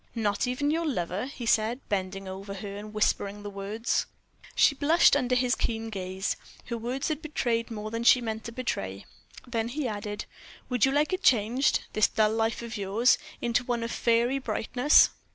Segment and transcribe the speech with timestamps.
[0.15, 4.07] "Not even your lover?" he said, bending over her and whispering the words.
[4.55, 6.37] She blushed under his keen gaze.
[6.65, 9.05] Her words had betrayed more than she meant to betray.
[9.45, 10.25] Then he added:
[10.69, 15.11] "Would you like it changed this dull life of yours into one of fairy brightness?"